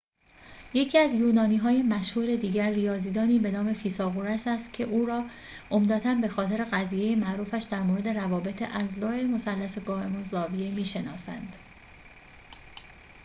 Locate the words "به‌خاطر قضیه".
6.15-7.15